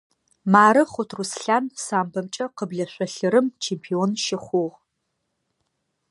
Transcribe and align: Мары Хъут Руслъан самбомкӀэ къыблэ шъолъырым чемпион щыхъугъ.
Мары 0.51 0.83
Хъут 0.91 1.11
Руслъан 1.17 1.65
самбомкӀэ 1.85 2.45
къыблэ 2.57 2.85
шъолъырым 2.93 3.45
чемпион 3.63 4.11
щыхъугъ. 4.23 4.73